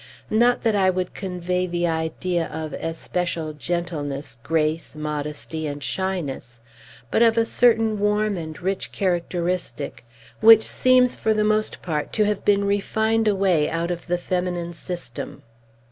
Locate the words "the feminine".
14.07-14.73